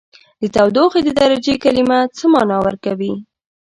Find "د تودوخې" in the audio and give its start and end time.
0.41-1.01